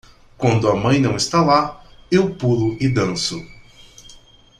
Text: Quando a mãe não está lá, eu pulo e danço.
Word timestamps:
Quando 0.35 0.67
a 0.67 0.75
mãe 0.75 0.99
não 0.99 1.15
está 1.15 1.43
lá, 1.45 1.79
eu 2.09 2.33
pulo 2.33 2.75
e 2.81 2.89
danço. 2.89 3.39